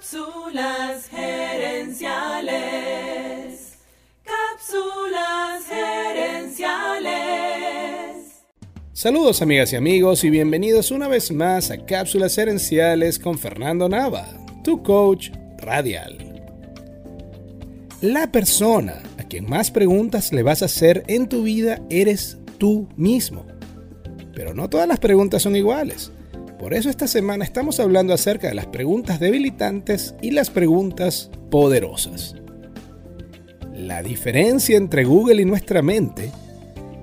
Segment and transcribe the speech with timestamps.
[0.00, 2.08] Cápsulas gerenciales.
[4.24, 7.10] Cápsulas gerenciales.
[8.94, 14.26] Saludos amigas y amigos y bienvenidos una vez más a Cápsulas gerenciales con Fernando Nava,
[14.64, 16.16] tu coach radial.
[18.00, 22.88] La persona a quien más preguntas le vas a hacer en tu vida eres tú
[22.96, 23.44] mismo.
[24.34, 26.10] Pero no todas las preguntas son iguales.
[26.60, 32.34] Por eso esta semana estamos hablando acerca de las preguntas debilitantes y las preguntas poderosas.
[33.74, 36.30] La diferencia entre Google y nuestra mente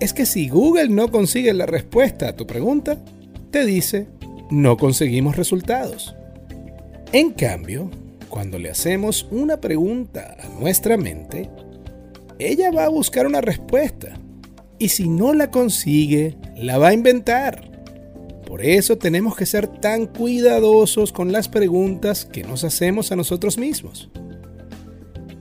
[0.00, 2.98] es que si Google no consigue la respuesta a tu pregunta,
[3.50, 4.06] te dice,
[4.50, 6.14] no conseguimos resultados.
[7.14, 7.90] En cambio,
[8.28, 11.48] cuando le hacemos una pregunta a nuestra mente,
[12.38, 14.12] ella va a buscar una respuesta
[14.78, 17.77] y si no la consigue, la va a inventar.
[18.48, 23.58] Por eso tenemos que ser tan cuidadosos con las preguntas que nos hacemos a nosotros
[23.58, 24.08] mismos.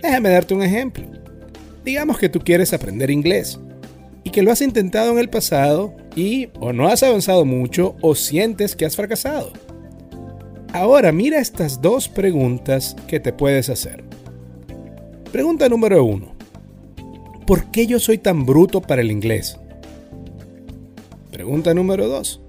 [0.00, 1.04] Déjame darte un ejemplo.
[1.84, 3.58] Digamos que tú quieres aprender inglés
[4.22, 8.14] y que lo has intentado en el pasado y o no has avanzado mucho o
[8.14, 9.52] sientes que has fracasado.
[10.72, 14.04] Ahora mira estas dos preguntas que te puedes hacer.
[15.32, 16.36] Pregunta número uno.
[17.48, 19.58] ¿Por qué yo soy tan bruto para el inglés?
[21.32, 22.41] Pregunta número dos.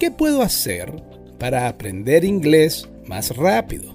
[0.00, 0.90] ¿Qué puedo hacer
[1.38, 3.94] para aprender inglés más rápido?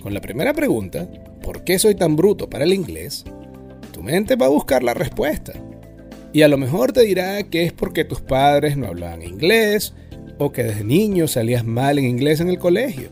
[0.00, 1.10] Con la primera pregunta,
[1.42, 3.24] ¿por qué soy tan bruto para el inglés?
[3.90, 5.54] Tu mente va a buscar la respuesta.
[6.32, 9.94] Y a lo mejor te dirá que es porque tus padres no hablaban inglés
[10.38, 13.08] o que desde niño salías mal en inglés en el colegio.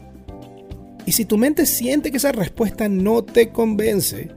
[1.05, 4.29] Y si tu mente siente que esa respuesta no te convence,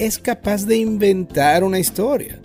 [0.00, 2.40] es capaz de inventar una historia.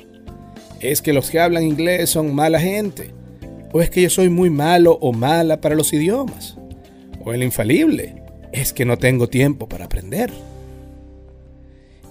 [0.80, 3.23] Es que los que hablan inglés son mala gente
[3.74, 6.58] ¿O es que yo soy muy malo o mala para los idiomas?
[7.26, 8.22] ¿O el infalible?
[8.52, 10.32] Es que no tengo tiempo para aprender.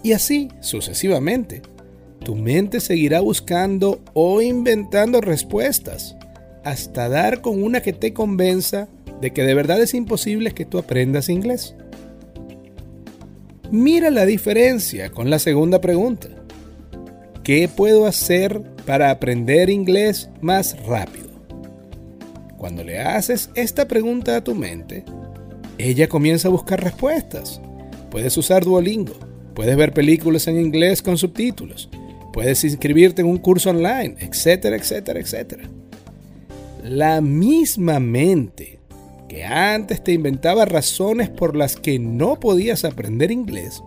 [0.02, 1.62] Y así sucesivamente.
[2.24, 6.16] Tu mente seguirá buscando o inventando respuestas
[6.64, 8.88] hasta dar con una que te convenza
[9.20, 11.76] de que de verdad es imposible que tú aprendas inglés.
[13.70, 16.28] Mira la diferencia con la segunda pregunta.
[17.44, 21.31] ¿Qué puedo hacer para aprender inglés más rápido?
[22.62, 25.02] Cuando le haces esta pregunta a tu mente,
[25.78, 27.60] ella comienza a buscar respuestas.
[28.08, 29.14] Puedes usar Duolingo,
[29.52, 31.90] puedes ver películas en inglés con subtítulos,
[32.32, 35.64] puedes inscribirte en un curso online, etcétera, etcétera, etcétera.
[36.84, 38.78] La misma mente
[39.28, 43.82] que antes te inventaba razones por las que no podías aprender inglés,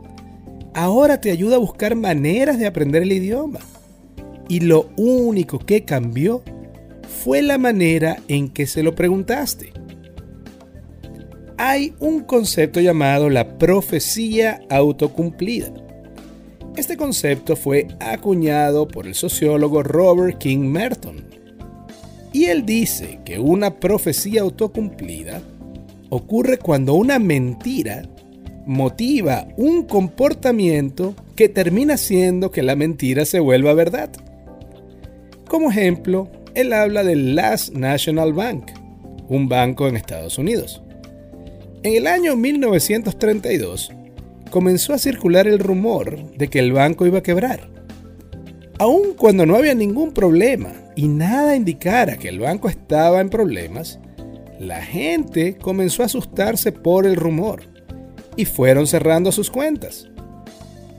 [0.73, 3.61] ahora te ayuda a buscar maneras de aprender el idioma.
[4.49, 6.43] Y lo único que cambió
[7.07, 9.71] fue la manera en que se lo preguntaste.
[11.57, 15.71] Hay un concepto llamado la profecía autocumplida.
[16.75, 21.23] Este concepto fue acuñado por el sociólogo Robert King Merton.
[22.33, 25.41] Y él dice que una profecía autocumplida
[26.09, 28.03] ocurre cuando una mentira
[28.65, 34.09] motiva un comportamiento que termina siendo que la mentira se vuelva verdad.
[35.47, 38.71] Como ejemplo, él habla del Last National Bank,
[39.27, 40.81] un banco en Estados Unidos.
[41.83, 43.91] En el año 1932
[44.49, 47.69] comenzó a circular el rumor de que el banco iba a quebrar.
[48.79, 53.99] Aun cuando no había ningún problema y nada indicara que el banco estaba en problemas,
[54.57, 57.63] la gente comenzó a asustarse por el rumor
[58.37, 60.07] y fueron cerrando sus cuentas.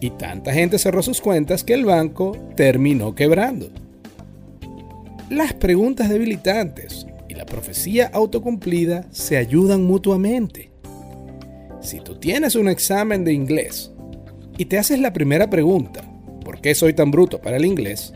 [0.00, 3.71] Y tanta gente cerró sus cuentas que el banco terminó quebrando.
[5.31, 10.70] Las preguntas debilitantes y la profecía autocumplida se ayudan mutuamente.
[11.81, 13.91] Si tú tienes un examen de inglés
[14.56, 16.04] y te haces la primera pregunta,
[16.44, 18.14] ¿por qué soy tan bruto para el inglés?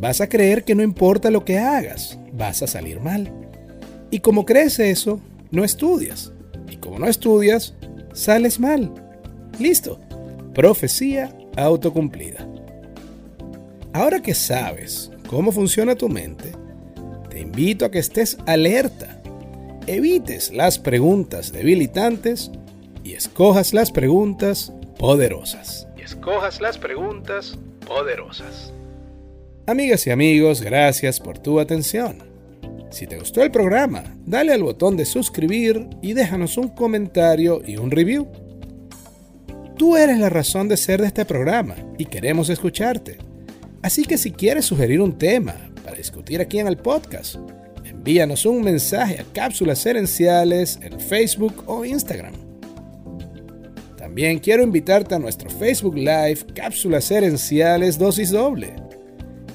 [0.00, 3.30] Vas a creer que no importa lo que hagas, vas a salir mal.
[4.10, 5.20] Y como crees eso,
[5.50, 6.32] no estudias.
[6.70, 7.74] Y como no estudias,
[8.14, 8.90] sales mal.
[9.58, 10.00] Listo.
[10.54, 12.48] Profecía autocumplida.
[13.92, 16.52] Ahora que sabes cómo funciona tu mente,
[17.28, 19.20] te invito a que estés alerta,
[19.88, 22.52] evites las preguntas debilitantes
[23.02, 25.88] y escojas las preguntas poderosas.
[25.98, 28.72] Y escojas las preguntas poderosas.
[29.66, 32.18] Amigas y amigos, gracias por tu atención.
[32.90, 37.76] Si te gustó el programa, dale al botón de suscribir y déjanos un comentario y
[37.76, 38.28] un review.
[39.76, 43.33] Tú eres la razón de ser de este programa y queremos escucharte.
[43.84, 45.54] Así que si quieres sugerir un tema
[45.84, 47.36] para discutir aquí en el podcast,
[47.84, 52.34] Envíanos un mensaje a Cápsulas Herenciales en Facebook o Instagram.
[53.96, 58.74] También quiero invitarte a nuestro Facebook Live Cápsulas Herenciales Dosis Doble.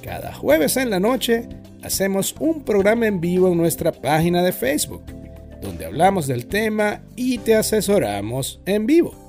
[0.03, 1.47] Cada jueves en la noche
[1.83, 5.03] hacemos un programa en vivo en nuestra página de Facebook,
[5.61, 9.28] donde hablamos del tema y te asesoramos en vivo.